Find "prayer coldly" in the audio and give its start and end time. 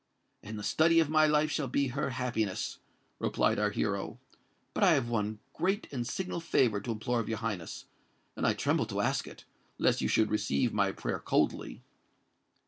10.91-11.83